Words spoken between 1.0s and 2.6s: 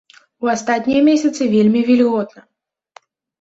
месяцы вельмі вільготна.